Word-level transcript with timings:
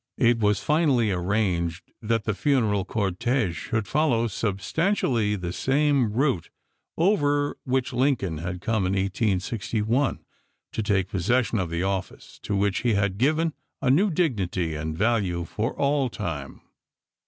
It 0.17 0.39
was 0.39 0.59
finally 0.63 1.11
arranged 1.11 1.91
that 2.01 2.23
the 2.23 2.33
funeral 2.33 2.83
cortege 2.85 3.53
should 3.55 3.87
follow 3.87 4.25
substantially 4.25 5.35
the 5.35 5.53
same 5.53 6.11
route 6.11 6.49
over 6.97 7.55
which 7.65 7.93
Lincoln 7.93 8.39
had 8.39 8.61
come 8.61 8.87
in 8.87 8.93
1861 8.93 10.25
to 10.71 10.81
take 10.81 11.11
pos 11.11 11.25
session 11.27 11.59
of 11.59 11.69
the 11.69 11.83
office 11.83 12.39
to 12.41 12.55
which 12.55 12.79
he 12.79 12.95
had 12.95 13.19
given 13.19 13.53
a 13.79 13.91
new 13.91 14.09
dignity 14.09 14.73
and 14.73 14.97
value 14.97 15.45
for 15.45 15.75
all 15.75 16.09
time. 16.09 16.61